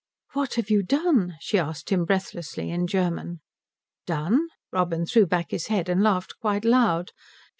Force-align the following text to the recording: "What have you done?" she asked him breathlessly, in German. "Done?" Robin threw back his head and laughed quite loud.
"What 0.33 0.55
have 0.55 0.71
you 0.71 0.81
done?" 0.81 1.35
she 1.41 1.59
asked 1.59 1.91
him 1.91 2.05
breathlessly, 2.05 2.71
in 2.71 2.87
German. 2.87 3.39
"Done?" 4.07 4.47
Robin 4.71 5.05
threw 5.05 5.27
back 5.27 5.51
his 5.51 5.67
head 5.67 5.89
and 5.89 6.01
laughed 6.01 6.39
quite 6.39 6.65
loud. 6.65 7.11